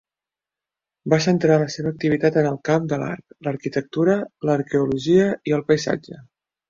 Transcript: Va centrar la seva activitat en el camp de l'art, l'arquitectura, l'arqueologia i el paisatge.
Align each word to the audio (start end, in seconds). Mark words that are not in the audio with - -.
Va 1.13 1.19
centrar 1.25 1.57
la 1.63 1.67
seva 1.73 1.91
activitat 1.95 2.39
en 2.43 2.49
el 2.53 2.57
camp 2.69 2.87
de 2.93 2.99
l'art, 3.03 3.37
l'arquitectura, 3.49 4.17
l'arqueologia 4.51 5.29
i 5.53 5.59
el 5.59 5.67
paisatge. 5.71 6.19